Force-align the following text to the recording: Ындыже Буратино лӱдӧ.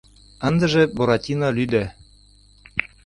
Ындыже 0.47 0.81
Буратино 0.95 1.47
лӱдӧ. 1.57 1.83